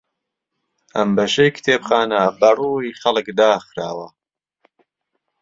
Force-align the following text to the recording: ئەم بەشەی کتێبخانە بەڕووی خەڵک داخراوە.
ئەم 0.95 1.09
بەشەی 1.17 1.55
کتێبخانە 1.55 2.21
بەڕووی 2.39 2.97
خەڵک 3.01 3.27
داخراوە. 3.39 4.07